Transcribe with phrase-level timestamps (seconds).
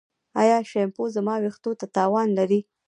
[0.41, 2.59] ایا شیمپو زما ویښتو ته تاوان لري؟